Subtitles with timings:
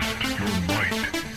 [0.00, 1.33] Test your might.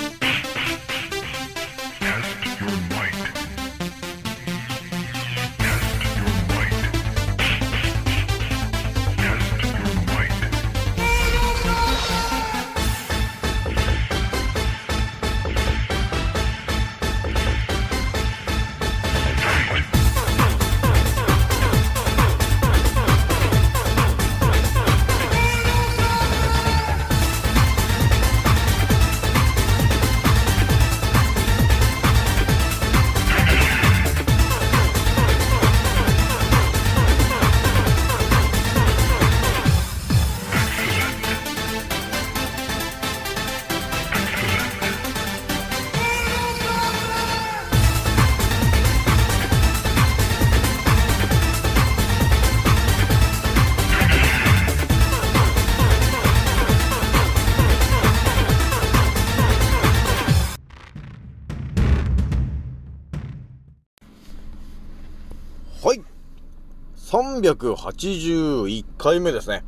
[67.41, 69.63] 381回目ですね。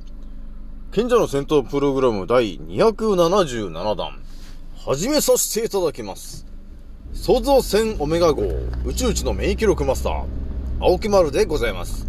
[0.92, 4.20] 賢者の戦闘プログラム第277弾、
[4.76, 6.48] 始めさせていただきます。
[7.14, 8.44] 創造戦オメガ号
[8.86, 10.26] 宇宙一の免疫力マスター、
[10.80, 12.08] 青木丸でございます。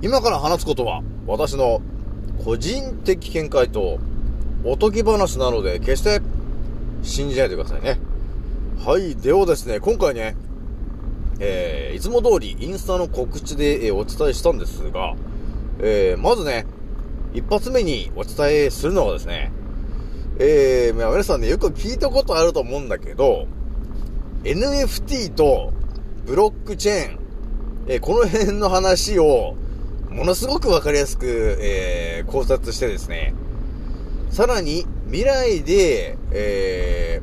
[0.00, 1.80] 今から話すことは、私の
[2.44, 3.98] 個人的見解と
[4.64, 6.20] おとぎ話なので、決して
[7.02, 7.98] 信じないでくださいね。
[8.84, 10.36] はい、ではですね、今回ね、
[11.40, 15.14] えー、いつも通りインスタの告知で、えー、お伝えしたんですが、
[15.80, 16.66] えー、まずね、
[17.32, 19.52] 一発目にお伝えするのはですね、
[20.40, 23.46] えー、皆さんね、よく聞いたことあると思うんだけど、
[24.44, 25.72] NFT と
[26.26, 27.18] ブロックチェーン、
[27.86, 29.56] えー、この辺の話を、
[30.10, 33.34] ものすごくわかりやすく、えー、考察してですね、
[34.30, 37.20] さらに未来で、え、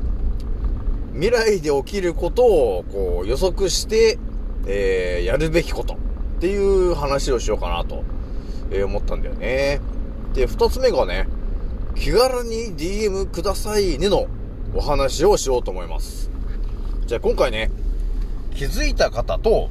[1.16, 4.20] 未来で起きることをこう予測して、
[4.68, 5.98] えー、やるべきことっ
[6.42, 8.04] ていう話をしようかなと、
[8.70, 9.80] えー、思ったんだよね。
[10.34, 11.30] で、二つ目がね、
[11.96, 14.28] 気軽に DM くださいねの
[14.74, 16.30] お話をしようと思います。
[17.06, 17.72] じゃあ今回ね、
[18.54, 19.70] 気づいた方と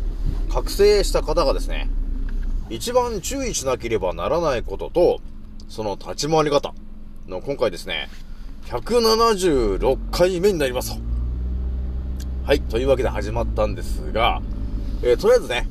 [0.49, 1.91] 覚醒した方がですね、
[2.71, 5.21] 一番注意しなければならないことと、
[5.69, 6.73] その立ち回り方
[7.29, 8.09] の今回ですね、
[8.69, 11.14] 176回目になります。
[12.47, 14.43] はい、というわけで始まったんですが、
[15.03, 15.67] えー、とりあえずね、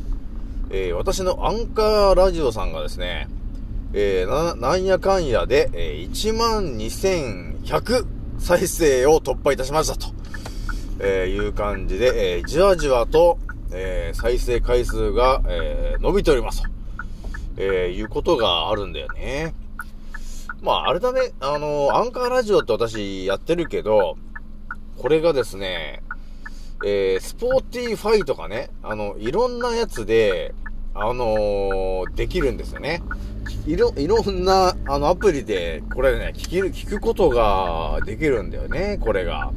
[0.71, 3.27] えー、私のアンカーラジオさんがですね、
[3.93, 8.07] えー、な、なんやかんやで、えー、12,100
[8.39, 10.15] 再生を突破いたしましたと、
[10.99, 13.37] えー、いう感じで、えー、じわじわと、
[13.71, 16.69] えー、再生回数が、えー、伸びておりますと、
[17.57, 19.53] えー、いうことがあるんだよね。
[20.63, 24.17] まあ、あれだね、あのー、アンカーラジオって私やってるけど、
[24.97, 26.02] これがですね、
[26.85, 30.53] えー、 Spotify とかね、あの、いろんなやつで、
[30.93, 33.01] あのー、できるんですよね。
[33.65, 39.51] いろ、いろんな、あの、アプリで、これね、聞ける、聞くことができるんだよね、これが。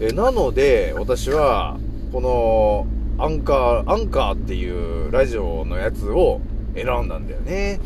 [0.00, 1.78] え、なので、私は、
[2.12, 2.86] この、
[3.24, 6.40] Anchor、Anchor っていうラジオのやつを
[6.74, 7.80] 選んだんだよね。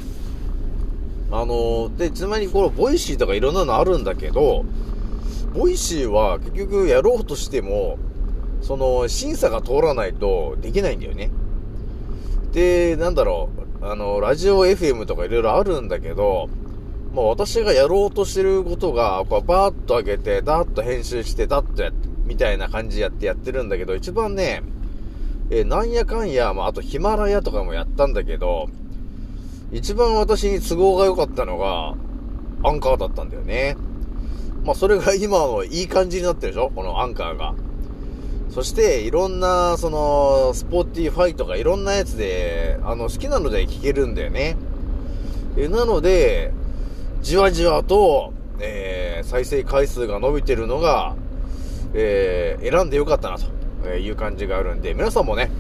[1.30, 4.64] あのー、で、つまりこの、 Voicy とかいろんなのあるんだけど、
[5.54, 7.98] Voicy は結局やろうとしても、
[8.62, 11.30] その、審査が通らないとできないんだよね。
[12.52, 13.50] で、なんだろ
[13.80, 16.48] う、あの、ラジオ FM とかいろいろあるんだけど、
[17.12, 24.62] まあ私がやろうとしてることが、こうバーッと上げて、ダーッと編集して、ダッとやって、みたいな感じやってやってるんだけど、一番ね、
[25.50, 28.68] えなんやかんや、まああとヒマラヤとかもやったんだけど、
[29.72, 31.94] 一番私に都合が良かったのが、
[32.62, 33.76] アンカーだったんだよね。
[34.64, 36.70] まあそれが今のいい感じになってるでしょ？
[36.74, 37.54] このアンカーが。
[38.52, 44.56] そして、いろんな、その、 Spotify とかいろんなやつで、あの、好きなので聞けるんだよね。
[45.56, 46.52] え、なので、
[47.22, 51.16] じわじわと、えー、再生回数が伸びてるのが、
[51.94, 53.38] えー、選んでよかったな、
[53.82, 55.50] という感じがあるんで、皆さんもね、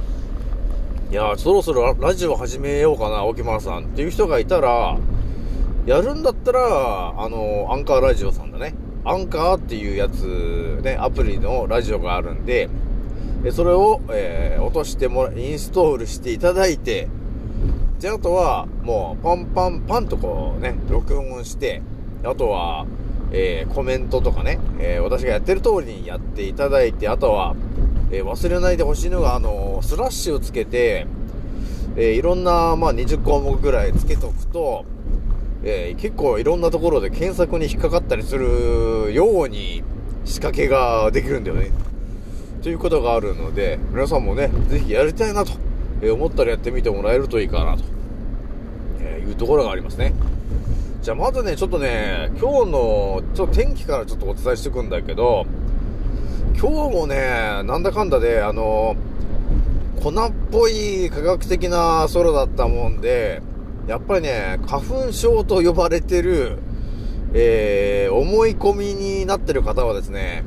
[1.10, 4.98] いやそろそろラジオ始めようかな、沖丸さんっていう人がいたら、
[5.86, 8.74] やるんだったら、あの、アンカーラジオさんだね。
[9.04, 12.68] アンカーっていうやつ、ね、アプリのラジオがあるんで、
[13.50, 17.08] それを、えー、落としてもら、インストールしていただいて、
[17.98, 21.82] で、あとは、もう、パンパンパンとこうね、録音して、
[22.24, 22.86] あとは、
[23.32, 27.56] えー、コメントとかね、えー、私がやってる通りにやっていただいて、あとは、
[28.12, 31.06] えー、忘れないでほしいのが、あのスラッシュをつけて、
[31.96, 34.84] えいろんな、まあ、20項目ぐらいつけとくと、
[35.64, 39.82] え、結構いろんなところで検索に引っかかったりするように
[40.24, 41.70] 仕掛けができるんだよね。
[42.62, 45.52] ということがあるので、皆さんもね、ぜひやりたいなと
[46.02, 47.84] え思ったらやってみてもらえるといいかなと、
[49.00, 50.12] えいうところがありますね。
[51.00, 55.46] じゃあまずね、ちょっとね、今日のちょっと天気からちょっとお伝えしていくんだけど、
[56.56, 58.96] 今日もね、なんだかんだで、あの、
[60.02, 63.42] 粉っぽい科学的な空だったもんで、
[63.86, 66.58] やっぱりね、花粉症と呼ばれてる、
[67.32, 70.44] えー、思い込みになってる方はですね、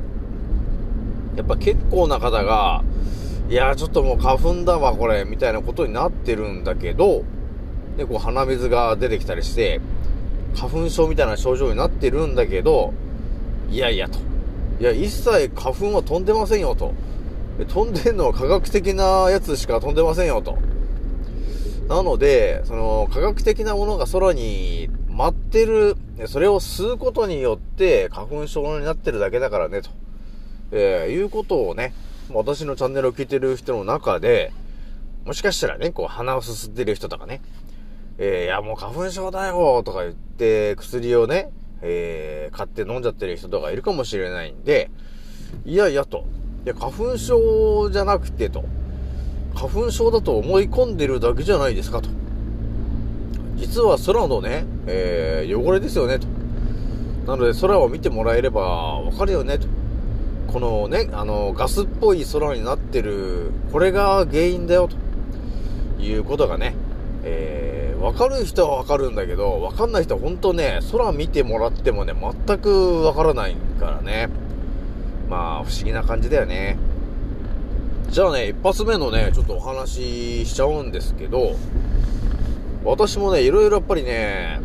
[1.36, 2.82] やっぱ結構な方が、
[3.48, 7.24] いや、ちょっともう花粉だわ、これ、みたいなことになってるんだけど、
[7.96, 9.80] で、こう鼻水が出てきたりして、
[10.56, 12.92] 花粉症みたいな症状になってるんだけど、
[13.70, 14.18] いやいやと。
[14.80, 16.94] いや、一切花粉は飛んでませんよと。
[17.68, 20.58] 飛んでんのは科学的なやつしか飛んでませんよと。
[21.88, 25.96] なので、その科学的なものが空に舞ってる、
[26.26, 29.90] それを吸うことによって花粉症になってるだけだからね、と。
[30.72, 31.92] えー、いうことをね、
[32.32, 34.52] 私のチャンネルを聞いてる人の中で、
[35.24, 37.40] もしかしたらね、こう鼻をすすってる人とかね、
[38.18, 41.50] えー、いやもう花粉症だよとか言って薬をね、
[41.82, 44.90] えー、買って飲んじゃってる人とかいるかもしれないんで、
[45.64, 46.24] いやいやと。
[46.64, 48.64] いや、花粉症じゃなくてと。
[49.54, 52.08] 花粉症だと思い込んでるだけじゃないですかと。
[53.56, 56.26] 実は空のね、えー、汚れですよねと。
[57.26, 59.66] なので空を見てもらえればわかるよねと。
[60.52, 66.74] このね、あの、ガスっぽい空になってる、これが原因だよ、ということがね、
[67.24, 72.14] えー、わかる人はわかるんだけど、わかんない人は本当ね、空見てもらってもね、
[72.46, 74.28] 全くわからないからね。
[75.28, 76.78] まあ、不思議な感じだよね。
[78.10, 81.56] じゃあね、一発目のね、ちょっとお話ししちゃうんですけど、
[82.84, 84.60] 私もね、いろいろやっぱりね、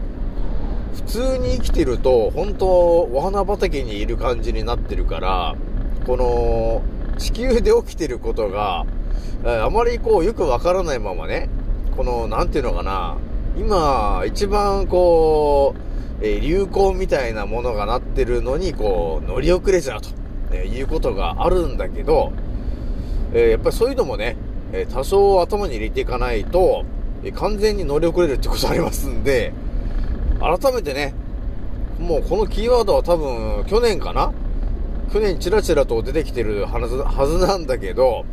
[0.93, 5.55] 普通に生きてると、本当お花畑にいる感じになってるから、
[6.05, 6.81] この、
[7.17, 8.85] 地球で起きてることが、
[9.43, 11.49] あまりこう、よくわからないままね、
[11.95, 13.17] この、なんていうのかな、
[13.57, 15.75] 今、一番こ
[16.21, 20.09] う、え流行みたいなものがなってるのに、こう、乗り遅れちゃうと、
[20.51, 22.31] えいうことがあるんだけど、
[23.33, 24.37] え、やっぱりそういうのもね、
[24.73, 26.83] え多少頭に入れていかないと、
[27.23, 29.53] え完全に乗り遅れるってことありますんで、
[30.39, 31.13] 改めてね、
[31.99, 34.31] もうこのキーワードは多分、去年かな
[35.11, 38.23] 去年チラチラと出てきてるはずなんだけど、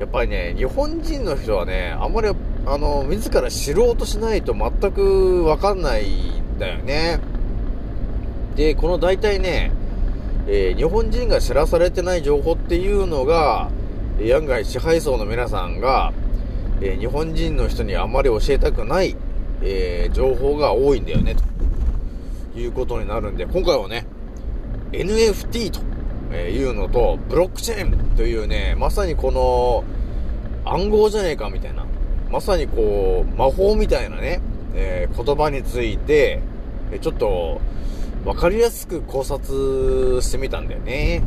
[0.00, 2.28] やっぱりね、日本人の人はね、あんまり、
[2.64, 7.20] あの、自ら知ろうとしないと全くわかんないんだよね。
[8.56, 9.70] で、この大体ね、
[10.48, 13.70] えー、日本人が知らされてない情報っていうのが、
[14.34, 16.12] 案外支配層の皆さんが、
[16.80, 19.14] えー、日本人の人にあんまり教えたくない、
[19.60, 21.36] えー、情報が多いんだよね、
[22.54, 24.06] ということになるんで、今回はね、
[24.92, 29.84] NFT というのと、ブロックチェーンというね、まさにこの
[30.64, 31.86] 暗号じゃねえかみたいな、
[32.30, 34.40] まさにこう、魔法みたいなね、
[34.74, 36.40] えー、言葉について、
[37.00, 37.60] ちょっと、
[38.24, 41.22] わかりやすく考察してみたんだよね。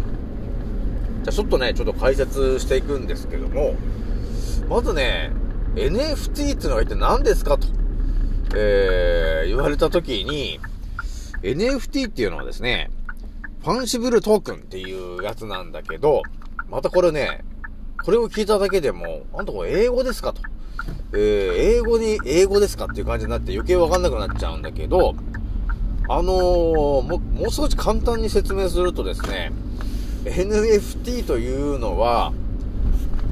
[1.24, 3.76] じゃあちょっとね、ちょっと解説していくんですけども、
[4.70, 5.32] まずね、
[5.76, 7.68] NFT っていうのは一体何ですかと、
[8.56, 10.60] えー、言われた時に、
[11.42, 12.90] NFT っていうのはですね、
[13.66, 16.22] ファンシブルトークンっていうやつなんだけど、
[16.70, 17.44] またこれね、
[18.04, 20.44] これを聞いただけでも、あんたこれ英語ですかと。
[21.14, 25.16] えー、英語に英語ですかっていう感じになって余計わかんなくなっちゃうんだけど、
[26.08, 29.52] あのー、も、もう少し簡単に説明するとですね、
[30.26, 32.34] NFT というのは、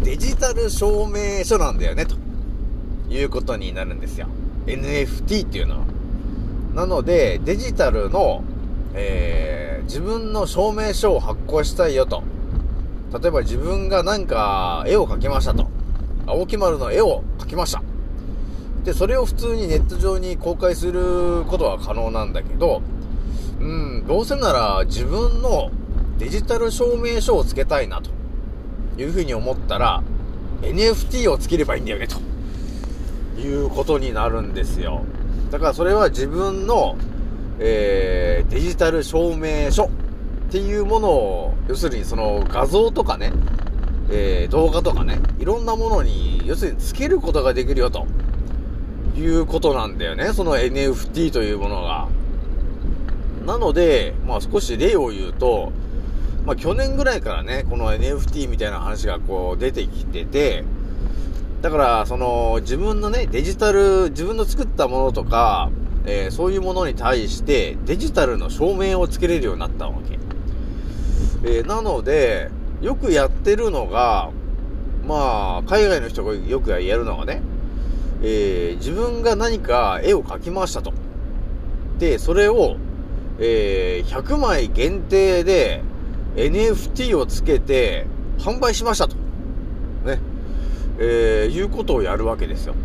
[0.01, 2.15] デジタル証明書なんだよね、と
[3.07, 4.25] いうことになるんですよ。
[4.65, 5.85] NFT っていうのは。
[6.73, 8.43] なので、デジタルの、
[8.93, 12.23] えー自分の証明書を発行したいよと。
[13.21, 15.67] 例えば自分がなんか絵を描きましたと。
[16.25, 17.83] 青木丸の絵を描きました。
[18.85, 22.81] で、それを普通にネット上に公開することは可能なんだけど、
[23.59, 25.69] うん、どうせなら自分の
[26.17, 28.09] デジタル証明書をつけたいなと
[28.99, 30.01] いうふうに思ったら、
[30.61, 35.03] NFT をつければいいんだよね、ということになるんですよ。
[35.51, 36.97] だからそれは自分の
[37.59, 39.89] えー、デジタル証明書っ
[40.51, 43.31] ていうものを、要するにその画像とかね、
[44.09, 48.05] えー、動画とかね、いろんなものに、要するにつけることができるよと、
[49.15, 52.07] いうことなんだよね、その NFT というものが。
[53.45, 55.71] なので、まあ少し例を言うと、
[56.45, 60.63] まあ去年ぐらいからね、この NFT みたいな話がこう出てきてて、
[61.61, 65.69] だから、その、自分のね、デジタル、自分の作ったものとか、
[66.05, 70.19] えー、そういうものに対してデジタルの証明をつけれるようになったわけ。
[71.45, 72.49] えー、なので、
[72.81, 74.31] よくやってるのが、
[75.07, 77.41] まあ、海外の人がよくやるのがね、
[78.21, 80.93] えー、自分が何か絵を描きましたと。
[81.99, 82.77] で、それを、
[83.39, 85.83] えー、100枚限定で
[86.35, 88.05] NFT をつけて
[88.39, 89.15] 販売しましたと。
[90.05, 90.19] ね。
[90.99, 92.75] えー、いうことをやるわけですよ。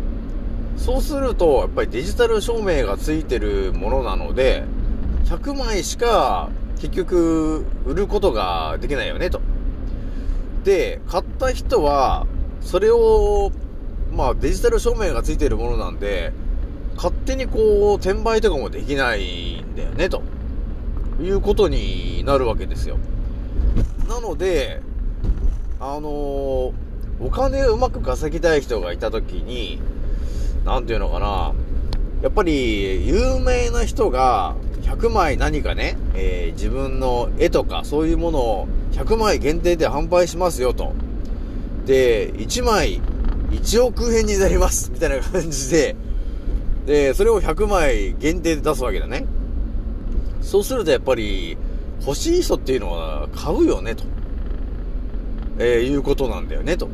[0.79, 4.63] そうすると、やっぱりデジタル証明がついてるものなので、
[5.25, 9.41] 100枚しか結局売ることができないよねと。
[10.63, 12.25] で、買った人は、
[12.61, 13.51] それを、
[14.11, 16.31] まあデジタル証明がついてるものなんで、
[16.95, 20.21] 勝手にこう、転売とかもできないんだよね、と
[21.21, 22.97] いうことになるわけですよ。
[24.07, 24.81] なので、
[25.81, 26.73] あのー、
[27.21, 29.81] お金をうまく稼ぎたい人がいたときに、
[30.65, 31.53] なんていうのかな、
[32.21, 40.93] やっぱり、有名な人が、100枚何かね、えー、自分の絵とかそういうものを100枚限定で販売しますよと。
[41.85, 42.99] で、1枚
[43.51, 45.95] 1億円になりますみたいな感じで、
[46.85, 49.25] で、それを100枚限定で出すわけだね。
[50.41, 51.57] そうするとやっぱり、
[52.01, 54.03] 欲しい人っていうのは買うよね、と。
[55.59, 56.89] えー、いうことなんだよね、と。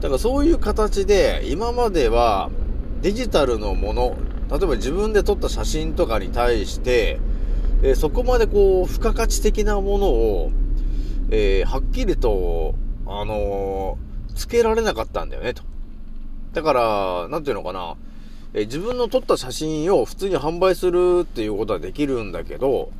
[0.00, 2.50] だからそういう形で、今までは
[3.02, 4.16] デジタルのもの、
[4.48, 7.18] 例えば自分で撮った写真とかに対して、
[7.82, 10.52] えー、そこまでこう、付加価値的なものを、
[11.30, 15.64] えー、はっきりと、あのー、つけられなかったんだよね、と。
[16.52, 17.96] だから、なんていうのかな、
[18.54, 22.92] えー、自分の撮った写真を普通に販売するっていうことはできるんだけど、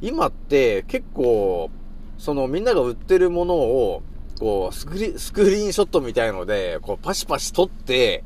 [0.00, 1.68] 今って結構、
[2.16, 4.02] そのみんなが売ってるものを、
[4.38, 8.24] こう、スクリスクリーンショットみたいので、こう、パシパシ撮って、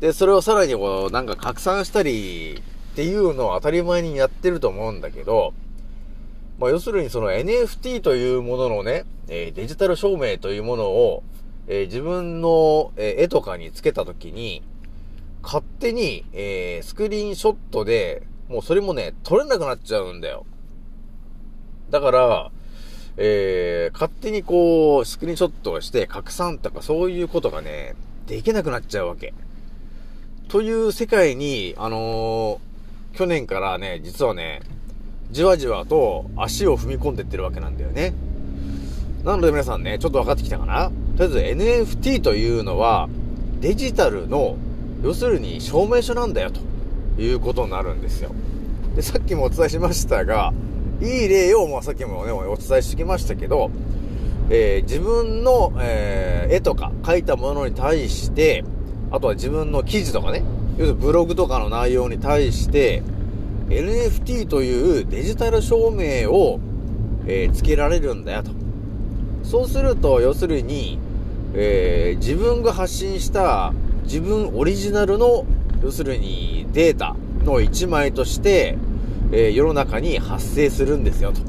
[0.00, 2.62] で、それをさらにこう、なんか拡散したり
[2.92, 5.54] っていうのを当たり前にやってると思うんだけど、
[6.58, 11.22] まあ、要するにその NFT というもののね、えー、デジタル証明というものを、
[11.66, 14.62] えー、自分の、え、絵とかにつけたときに、
[15.42, 20.44] 勝手に、えスクリーンショットで、もうそれもね、撮れなくなっちゃうんだよ。
[21.90, 22.50] だから、
[23.16, 27.94] えー勝手にこう、スクリーンショットをして拡散とかそういうことがね、
[28.26, 29.32] できなくなっちゃうわけ。
[30.48, 34.60] という世界に、あのー、去年からね、実はね、
[35.32, 38.14] じわじわと足を踏み込んでってるわけなんだよね。
[39.24, 40.92] なので皆さんね、ちょっと分かってきたかな？
[41.16, 43.08] とりあえず NFT というのは、
[43.60, 44.56] デジタルの、
[45.02, 46.60] 要するに証明書なんだよ、と
[47.20, 48.30] いうことになるんですよ。
[48.94, 50.52] で、さっきもお伝えしましたが、
[51.02, 53.72] いい例を、まあ、さっきもね、お伝えしてきましたけど、
[54.48, 58.64] えー、自分の、えー、絵とか描いたものに対して、
[59.10, 60.42] あとは自分の記事とかね、
[60.78, 63.02] 要するにブログとかの内容に対して、
[63.68, 66.60] NFT というデジタル証明を、
[67.26, 68.50] えー、つけられるんだよと。
[69.42, 70.98] そうすると、要するに、
[71.54, 73.72] えー、自分が発信した
[74.04, 75.44] 自分オリジナルの、
[75.82, 78.76] 要するにデータの1枚として、
[79.32, 81.40] えー、世の中に発生するんですよと。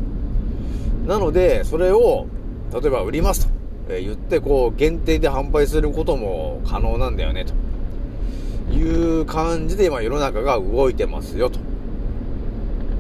[1.07, 2.27] なので、それを、
[2.73, 3.56] 例えば売りますと。
[3.89, 11.59] え言って、こう、限定で販売することも可能なんだよね、という感じで今世の中が動いてますよ、と。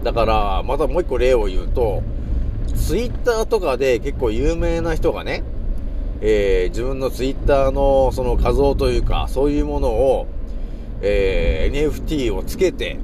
[0.03, 2.03] だから、またもう一個例を言うと、
[2.75, 5.43] ツイッターとかで結構有名な人がね、
[6.21, 10.27] えー、自分のツイッターのその画像というか、そういうものを、
[11.01, 12.97] えー、NFT をつけて、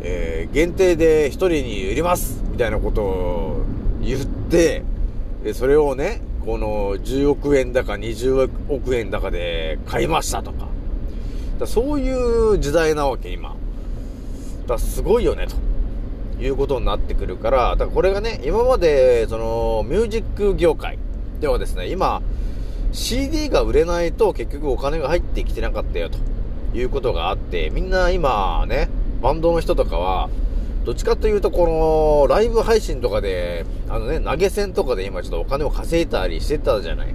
[0.00, 3.64] えー、限定で一人に売りますみたいなことを
[4.02, 4.82] 言って、
[5.52, 10.68] それをね、この10億円だか20億円だかで買いましたとか。
[11.58, 13.56] だそういう時代なわけ、今。
[14.68, 15.48] だすごいよね、
[16.38, 20.98] ということになってくるから、だからこれがね、今まで、その、ミュージック業界
[21.40, 22.22] ではですね、今、
[22.92, 26.18] CD が売れないと結局お金が入ってきてなかったよ、と
[26.78, 28.88] いうことがあって、みんな今ね、
[29.20, 30.28] バンドの人とかは、
[30.86, 37.14] どっちかというと、この、ライブ配信とかで、あのね、投げ銭とかで今ちょっとお金を稼いだりしてたじゃない。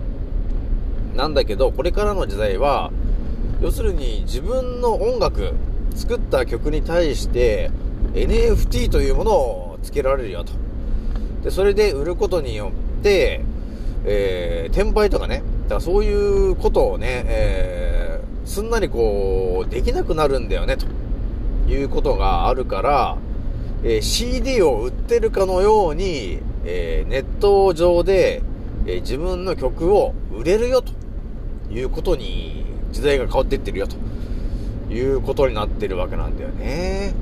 [1.16, 2.92] なんだけど、これからの時代は、
[3.62, 5.54] 要するに自分の音楽、
[5.96, 7.72] 作った曲に対して
[8.14, 10.52] NFT というものを付けられるよと。
[11.42, 13.40] で、それで売ることによって、
[14.04, 20.88] えー、転売とかね、だからそういうことをね、えー、すんなりこう、できなくなるんだよね、と
[21.72, 23.18] いうことがあるから、
[23.84, 28.44] えー、CD を売ってるかのように、えー、ネット上で、
[28.86, 30.92] えー、自分の曲を売れるよと
[31.72, 33.96] いうことに時代が変わっていってるよと
[34.94, 37.14] いうことになってるわけなんだよね。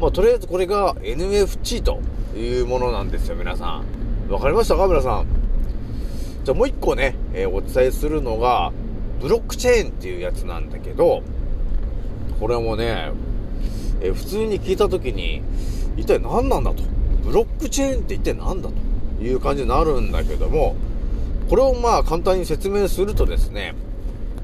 [0.00, 2.00] まあ、とりあえずこれが NFT と
[2.36, 3.82] いうものなんですよ、皆さ
[4.28, 4.32] ん。
[4.32, 4.86] わかりましたか？
[4.86, 5.26] 皆さん。
[6.44, 8.72] じゃあもう一個ね、えー、お伝えするのが、
[9.20, 11.22] ブロックチェーンっていうやつなんだけど、
[12.40, 13.10] これもね、
[14.00, 15.42] えー、普通に聞いたときに、
[15.96, 16.82] 一体何なんだと。
[17.24, 20.76] ブロックチェーンって一体何だという感じになるんだけども、
[21.48, 23.74] これをまあ簡単に説明するとですね、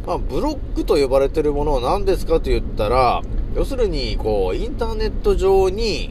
[0.07, 3.23] まあ、ブロックと呼ばれてるものは何ですかと言ったら、
[3.55, 6.11] 要するに、こう、インターネット上に、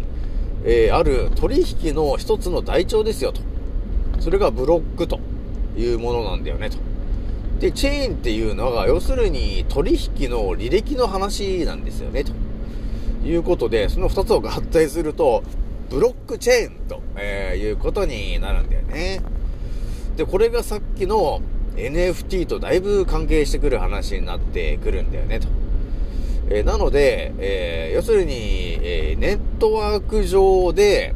[0.63, 3.41] えー、ある取引の一つの台帳ですよと。
[4.19, 5.19] それがブロックと
[5.77, 6.77] いうものなんだよねと。
[7.59, 12.31] で、チェーンっていうのが、要するに取引の履歴の話なんですよねと。
[13.23, 15.43] いうことで、その二つを合体すると、
[15.89, 19.21] ブロックチェーンと、えー、いうことになるんだよね。
[20.17, 21.41] で、これがさっきの
[21.75, 25.47] NFT とだいぶ関係してくる話になってくるんだよねと。
[26.49, 28.33] えー、なので、えー、要するに、
[28.81, 31.15] えー、ネットワーク上で、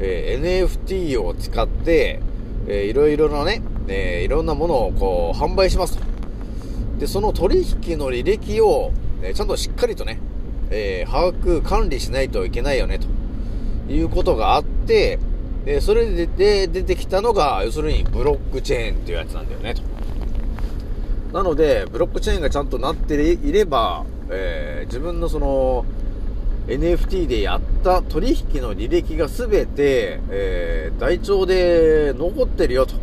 [0.00, 2.20] え NFT を使って、
[2.66, 6.04] えいろいろなね、えいろんなものをこう販売しますと。
[6.98, 10.18] で、その取引の履歴を、えちゃんとしっかりとね、
[10.70, 15.18] え把握、管理しないといけないよね、ということがあって、
[15.64, 19.82] で、それでで出てきたのが、要するにブロックチェーンっていうやつなんだよね、と。
[21.32, 25.84] なので、ブロックチェーンがちゃんとなっていれば、えー、自分のその
[26.66, 32.94] NFT でやった取引の履歴が全て、えー、台帳で残ってるよと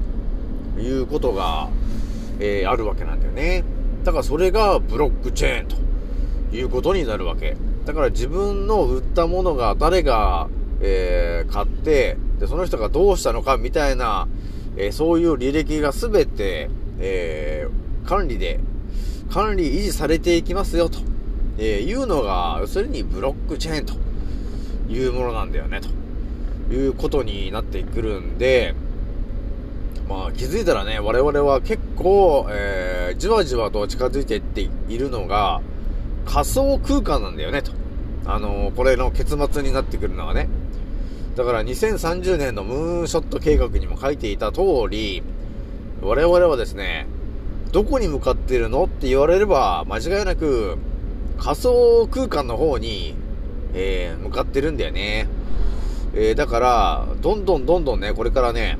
[0.80, 1.70] いうことが、
[2.39, 3.63] えー、あるわけなんだよね。
[4.03, 5.75] だからそれがブロックチェーンと
[6.51, 7.55] いうことになるわけ。
[7.86, 10.50] だから自分の売ったものが誰が、
[10.81, 14.27] えー、買って、で、その人がどうしたのかみたいな、
[14.77, 18.60] えー、そういう履歴が全て、えー、管理で、
[19.29, 21.00] 管理維持されていきますよと。
[21.58, 23.93] え、いうのが、要するにブロックチェーンと
[24.91, 25.80] いうものなんだよね、
[26.69, 28.73] ということになってくるんで、
[30.10, 35.62] まあ気づいたらね、我々は結構、えー、じわじわと近づいていっているのが、
[36.25, 37.71] 仮想空間なんだよね、と。
[38.25, 40.47] あのー、これの結末になってくるのはね。
[41.36, 45.23] だから2030年のムーンショット計画にも書いていた通り、
[46.01, 47.07] 我々はですね、
[47.71, 50.77] どこに向かってるのって言われれば、間違いなく、
[51.38, 53.15] 仮想空間の方に、
[53.73, 55.27] えー、向かってるんだよね。
[56.13, 58.77] えー、だから、どんどんどんどんね、これからね、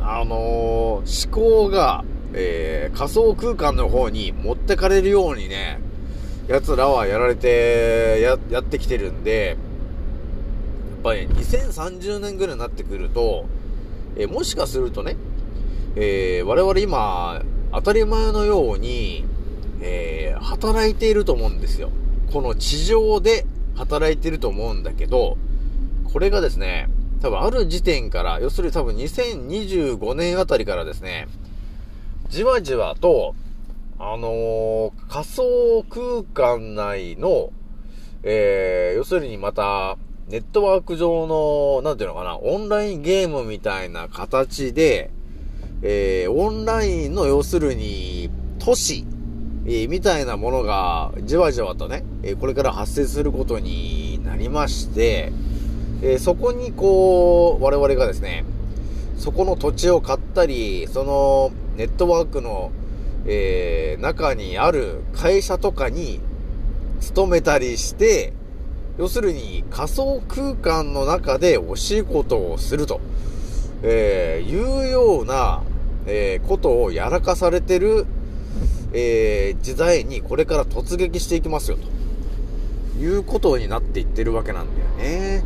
[0.00, 2.04] あのー、思考が、
[2.34, 5.80] えー、仮想空間の方に持ってかれるようにね、
[6.48, 13.46] 奴らはやられて、や、やってきてるんで、やっぱり2030年ぐらいになってくると、
[14.16, 15.16] え、もしかするとね、
[15.96, 19.24] えー、我々今、当たり前のように、
[19.80, 21.90] えー、働いていると思うんですよ。
[22.32, 25.38] この地上で働いてると思うんだけど、
[26.12, 26.88] これがですね、
[27.22, 31.26] 多分ある時点から、要するに多分2025年あたりからですね、
[32.28, 33.34] じわじわと、
[33.98, 37.50] あのー、仮想空間内の、
[38.22, 39.96] えー、要するにまた、
[40.28, 45.10] ネットワーク上の、なんていうのかな、オンラインゲームみたいな形で、
[45.82, 49.04] えー、オンラインの要するに、都市
[49.66, 55.32] えー、みたいなものが、じわじわとね、えー、これから発生することになりまして、
[56.02, 58.44] えー、そこにこう、我々がですね、
[59.16, 62.72] そこの土地を買ったり、そのネットワークの、
[63.26, 66.20] え中にある会社とかに
[67.00, 68.32] 勤めたりして、
[68.98, 73.00] 要するに仮想空間の中でお仕事をすると、
[73.82, 75.62] えいうような、
[76.06, 78.06] えことをやらかされてる
[78.96, 81.76] えー、時代にこれから突撃していきますよ、
[82.96, 85.44] ということになっていってるわけなんだよね。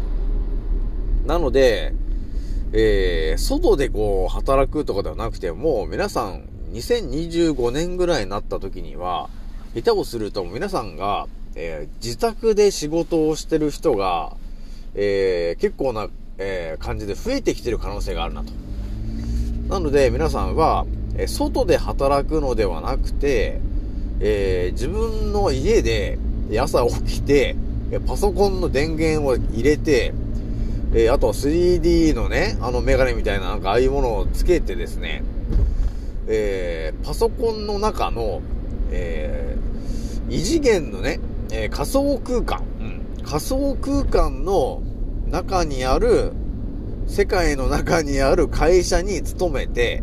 [1.26, 1.94] なので、
[2.74, 9.28] えー、外でこう、働くとかではなくても、皆さん、2025年ぐらいになった時には、
[9.74, 14.36] 下手をすると皆さんが、えー、自宅で仕事をしてる人が、
[14.94, 18.52] えー、結構な、えー、感じで増えてきてる可能性があるなと。
[19.68, 23.60] なので、皆さんは、え外で働くのではなくて、
[24.20, 26.18] えー、自分の家で
[26.58, 27.56] 朝起きて、
[28.06, 30.14] パソコンの電源を入れて、
[30.92, 35.22] えー、あとは 3D のね、あのメガネみたいななんかああいうものをつけてですね、
[36.28, 38.42] えー、パソコンの中の、
[38.90, 44.82] えー、異次元のね、えー、仮想空間、うん、仮想空間の
[45.30, 46.32] 中にある、
[47.06, 50.02] 世界の中にある会社に勤めて、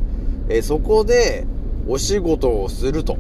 [0.50, 1.46] えそこで
[1.88, 3.14] お仕事をすると。
[3.14, 3.18] っ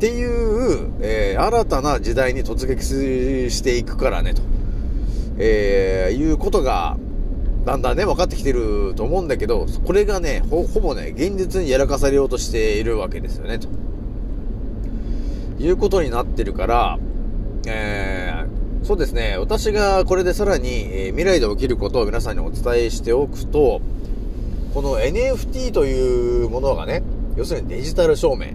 [0.00, 4.42] ていう、えー、新たな時代に突撃していくからね、と。
[5.38, 6.96] えー、いうことが、
[7.68, 13.68] だんだんね、分かってきてると思うんだけど、これがね、ほ、ぼね、現実にやらかされようとしているわけですよね、と。
[15.62, 16.98] いうことになってるから、
[17.66, 23.82] えー、そうですね、私がこれでさらに、えー、未来で起きることを皆さんにお伝えしておくと、
[24.72, 27.02] この NFT というものがね、
[27.36, 28.52] 要するにデジタル証明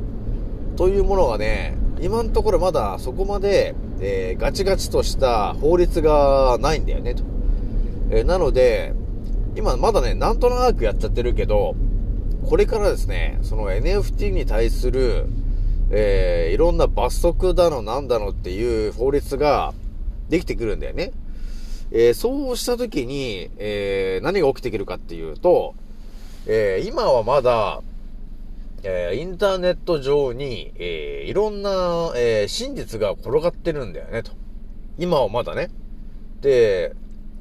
[0.75, 7.23] というものがね、今のところまだそこまで、えー、ガチガチとした法律がないんだよね、と。
[8.09, 8.93] え、なので、
[9.55, 11.75] 今まだね、なんとなくやっちゃってるけど、
[12.47, 15.27] これからですね、その NFT に対する、
[15.91, 19.73] えー、いろんな罰則だのなんだのっていう法律が
[20.29, 21.11] できてくるんだよね。
[21.91, 25.75] えー、そうしたときに、えー、何が起きてくるかっていうと、
[26.47, 27.81] えー、今はまだ、
[28.81, 31.69] えー、インターネット上に、えー、いろんな、
[32.15, 34.31] えー、真実が転がってるんだよね、と。
[34.97, 35.69] 今はまだね。
[36.41, 36.95] で、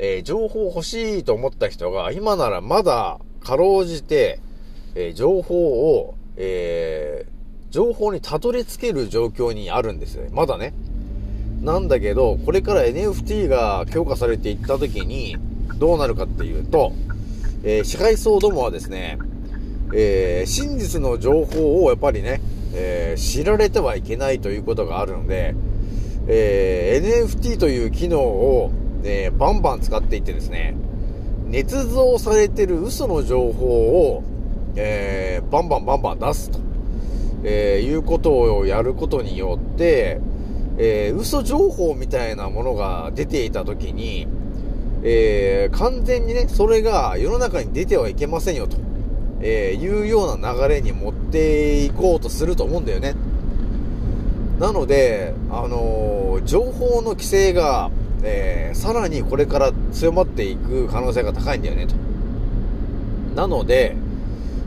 [0.04, 4.40] えー、情報欲しいと思った人が、今ならまだ、かろうじて、
[4.96, 10.30] えー、情報を、えー、情報にたどり着ける状況にあるんですよね。
[10.32, 10.74] まだね。
[11.60, 15.36] なんだけど、これから NFT が強化されていった時に、
[15.78, 16.92] どうなるかっていうと、
[17.62, 19.18] えー、社会層どもはですね、
[19.94, 22.40] えー、真実の情報をやっぱりね、
[22.74, 25.54] えー、知られてはいけないということがあるので、
[26.26, 28.72] えー、NFT という機能を、
[29.04, 30.74] えバンバン使っていってですね、
[31.48, 34.22] 捏造されてる嘘の情報を、
[34.76, 36.58] えバンバンバンバン出すと、
[37.44, 40.20] えいうことをやることによって、
[40.78, 44.26] え嘘情報みたいなものが出ていたときに、
[45.04, 48.76] えー、完全にね、それが世の中に出てはいけませんよと、
[49.40, 53.14] えー、いうような流れに持っていこうとすると思うんだよね。
[54.60, 57.90] なので、あのー、情報の規制が、
[58.22, 61.94] えー、さらにこれから強まっていく可能性が高いんだよねと。
[63.34, 63.96] なので、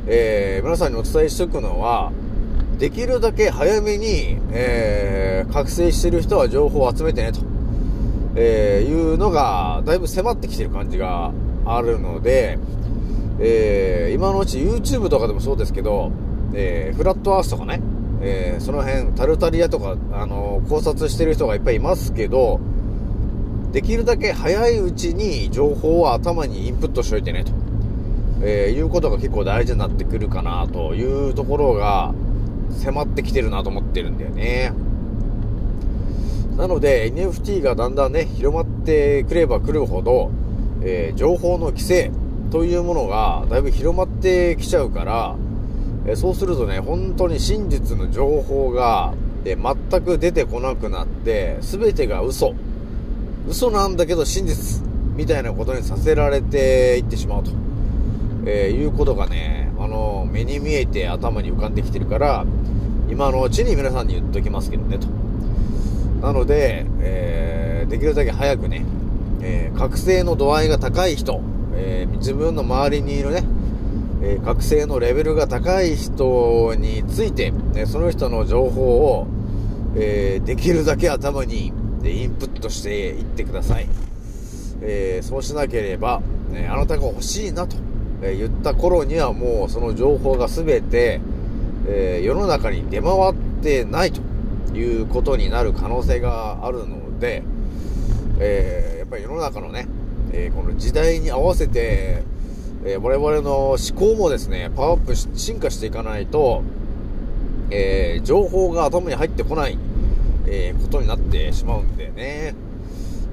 [0.07, 2.11] えー、皆さんにお伝えしておくのは、
[2.77, 7.39] できるだけ早めに、えー、覚醒してる人は情報を集めてねと。
[8.35, 11.31] えー、いうのが、だいぶ迫ってきてる感じが
[11.65, 12.59] あるので、
[13.39, 16.11] えー、今のうち YouTube とかでもそうですけど、
[16.53, 17.81] えー、フラットアースとかね、
[18.21, 22.59] えー、その辺、タルタリアとか、あの考察してる人がいっぱいいますけど、
[23.75, 27.51] できるだけ早いうちに情報を頭にインプットしといてね、と、
[28.41, 32.13] えいうことが結構大事になってくるかな、というところが、
[32.71, 34.71] 迫ってきてるなと思ってるんだよね。
[36.55, 40.31] なので NFT がだんだんね、広まってくればくるほど、
[40.81, 42.11] えー、情報の規制
[42.51, 45.35] というものがだいぶ広まってきちゃうから、
[46.05, 52.55] えー、そうするとね、本当に真実の情報が、え、全く出てこなくなって、全てが嘘。
[53.47, 54.83] 嘘なんだけど真実
[55.15, 57.51] みたいなことにさせられていってしまうと、
[58.45, 62.45] えいうことがね、あの、目に見えて頭に浮かんできてるから、
[63.09, 65.07] 今のうちに皆さんに言っときますけどね、と。
[66.21, 68.83] なので、えー、できるだけ早くね、
[69.41, 71.41] えー、覚醒の度合いが高い人、
[71.75, 73.43] えー、自分の周りにいるね、
[74.23, 79.27] え覚醒のレベルが高い人について、ね、その人の情報を、
[79.95, 81.71] えできるだけ頭に
[82.11, 83.87] インプットしていってください。
[84.81, 87.77] えそうしなければ、ね、あなたが欲しいなと、
[88.21, 91.21] 言った頃にはもうその情報が全て、
[91.87, 94.21] え世の中に出回ってないと。
[94.77, 97.43] いうことになる可能性があるので、
[98.39, 99.87] えー、やっぱり世の中のね、
[100.31, 102.23] え、この時代に合わせて、
[102.83, 106.63] え、我々の思考もですね、パワーアップし、進化していかないと、
[107.71, 109.77] え、情報が頭に入ってこない、
[110.47, 112.55] えー、ことになってしまうんでね。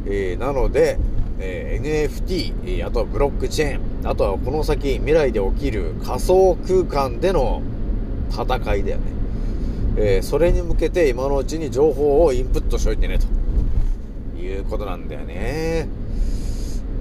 [0.06, 0.98] えー、なので、
[1.38, 7.62] えー、NFT、えあとはブロックチェーン、あとはこの先未来で起きる仮想空間での
[8.30, 9.02] 戦いだよね。
[9.96, 15.88] えー、それに向けて今のうちに情報をインプットしといてね、ということなんだよね。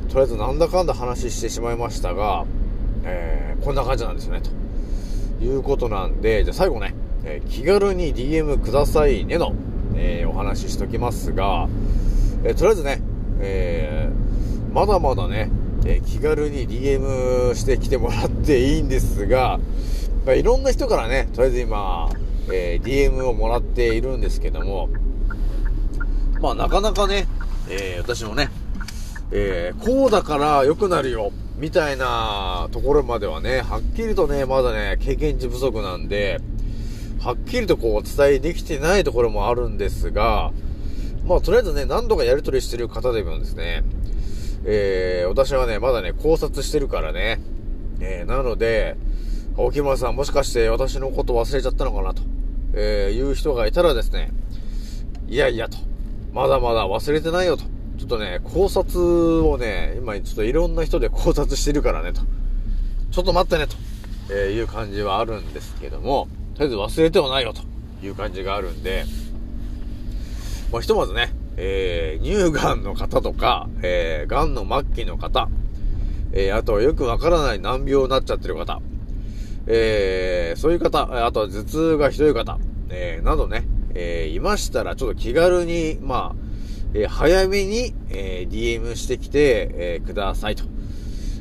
[0.10, 2.46] とりあえずなんだかんだ話してしまいましたが、
[3.06, 6.94] えー、こんな感じなんですよね、ということなんで、じゃあ最後ね、
[7.24, 9.54] えー、気軽に DM くださいねの、
[10.02, 11.70] えお話ししときますが、
[12.44, 13.02] えとりあえずね、
[13.40, 14.10] え
[14.74, 15.52] まだまだね、
[15.86, 19.60] え気軽に DM してきてもらっていいんですが、
[20.26, 22.10] まあ、いろんな人からね、とりあえず今、
[22.52, 24.90] え、DM をもらっているんですけども、
[26.42, 27.28] まあなかなかね、
[27.70, 28.50] え、私もね、
[29.32, 36.40] え、こうだから良くなるよ、みたいなところまではね、はっきりとね、まだね、経験値不足なんで、
[37.24, 40.52] はっきりとこうお伝えできてないところもあるんですが、
[41.24, 43.84] まあとりあえずね、何度かやり取りしてる方でもですね、
[44.66, 47.40] えー、私はね、まだね、考察してるからね。
[48.00, 48.98] えー、なので、
[49.56, 52.24] 沖村さんもしかして私のこと忘れちゃったのかなと、
[52.74, 54.32] えー、いう人がいたらですね、
[55.28, 55.78] いやいやと、
[56.34, 57.66] まだまだ忘れてないよと。
[58.00, 62.22] ちょっとね、考察をね、今ちょっといろんな人で考察してるからねと。
[63.12, 63.76] ちょっと待ってねと、
[64.34, 66.28] えいう感じはあるんですけども、
[66.62, 67.64] とりあえず忘れてはないよと
[68.06, 69.06] いう感じがあるんで、
[70.72, 75.50] まあ、ひとまずね、えー、乳がんの方とか、えー、がんの末期の方、
[76.34, 78.80] えー、あとはよくわからない難病になっちゃってる方、
[79.66, 83.64] えー、そういう方、あとは頭痛がひどい方、えー、などね、
[83.96, 86.36] えー、いましたらちょっと気軽に、まあ、
[86.94, 90.66] えー、早めに、えー、DM してきて、えー、くださいと、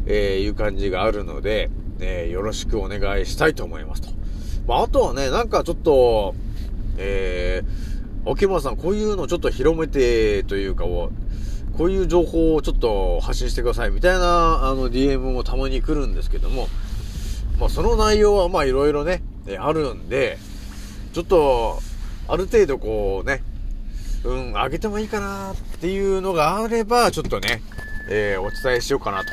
[0.06, 4.19] えー、いう感じがあるので、えー、よろしくお願いしたいと思いますと。
[4.70, 6.36] まあ、あとはね、なんかちょっと、
[6.96, 11.10] えー、沖村さん、こういうのちょっと広めてというか、こ
[11.80, 16.68] ういう情報をちょっと発信してくださいみたいな、あの、DM もたまに来るんですけども、
[17.58, 19.24] まあ、その内容はまあ、いろいろね、
[19.58, 20.38] あるんで、
[21.14, 21.80] ちょっと、
[22.28, 23.42] ある程度こうね、
[24.22, 27.60] うん、あげてもいいかなっていうのがあれば、ちょっとね、
[28.08, 29.32] えー、お伝えしようかなと、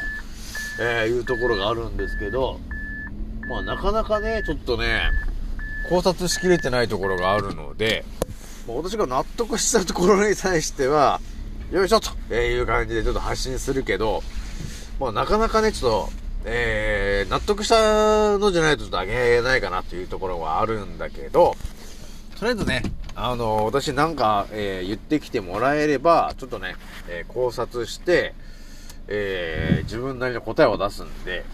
[0.82, 2.60] えー、いうところがあるんですけど、
[3.48, 5.12] まあなかなかね、ちょっとね、
[5.90, 8.04] 考察しきれてないところがあるので、
[8.68, 11.22] 私が納得したところに対しては、
[11.72, 14.22] よいしょとえいう感じでちょっと発信するけど、
[15.00, 16.10] まあなかなかね、ちょっと、
[16.46, 21.56] えー、納得したのじゃないとちょっとあげないかなっていうところはあるんだけど、
[22.38, 22.84] とりあえずね、
[23.16, 26.76] あの、私なんか、えー、言ってきてもらえれば、ちょっとね、
[27.08, 28.36] えー、考察して、
[29.08, 31.46] えー、自分なりの答えを出すんで、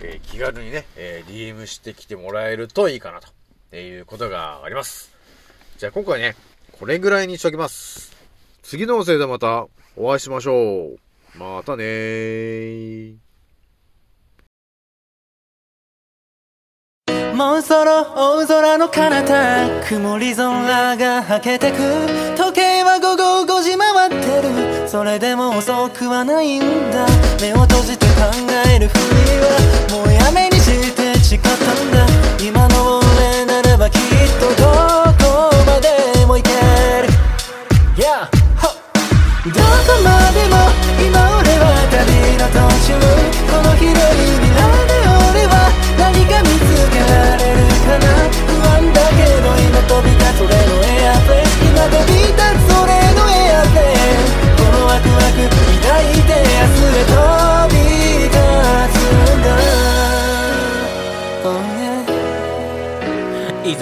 [0.00, 3.35] え気軽にね、え DM してきてもらえるといいかなと。
[3.66, 5.10] っていうことがあります。
[5.78, 6.36] じゃあ今回ね、
[6.78, 8.16] これぐらいにしときます。
[8.62, 11.38] 次の音声でまたお会いしましょう。
[11.38, 13.16] またねー。
[17.36, 21.76] もうそろ大空の彼方曇り空がはけてく
[22.34, 27.06] 時計は午後5時回ってるそれでも遅くはないんだ
[27.42, 28.12] 目を閉じて考
[28.72, 29.00] えるふり
[29.44, 32.06] はもうやめにして誓ったんだ
[32.42, 32.75] 今の
[34.38, 34.64] とど
[35.18, 35.88] こまで
[36.26, 37.08] も行ける。
[37.96, 38.28] Yeah
[39.46, 39.62] どこ
[40.04, 40.54] までも
[41.00, 42.88] 今俺は旅の途中。
[43.50, 44.35] この広い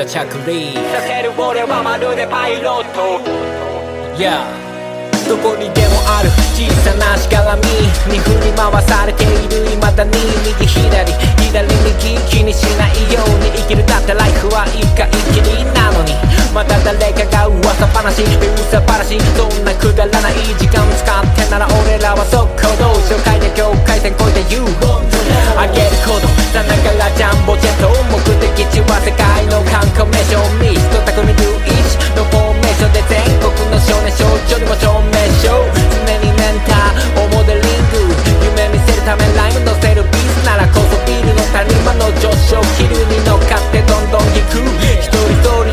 [0.04, 0.74] 着陸。
[0.74, 3.20] させる俺はまるでパイロット
[4.16, 4.63] Yeah
[5.28, 6.28] どこにでもある。
[6.52, 7.62] 小さなしがらみ
[8.12, 9.64] に振り回されている。
[9.80, 10.12] 未だに
[10.44, 11.12] 右左
[11.50, 13.86] 左右気にしないように生きる。
[13.86, 16.12] だってライフは一回きりなのに。
[16.52, 18.22] また誰かが噂話。
[18.22, 19.18] 噂話。
[19.36, 24.68] そんなくだらない時間使ってなら俺らは速攻の紹介で境界線越えて言う。
[25.56, 31.32] あげるほどさながらジャンボジェット目的地は世界の観光名所ミスト匠龍
[31.64, 34.12] 一のフォーメーションで全国の少年。
[34.14, 35.23] 少女にも証明。
[35.24, 35.64] でしょ？
[36.04, 38.12] 常にメンターをモデリング
[38.44, 42.60] 夢見せるためライム乗せるビースならこそビールの谷間の上昇。
[42.76, 44.60] 気流に乗っかってどんどん行く。
[45.00, 45.63] 一人一人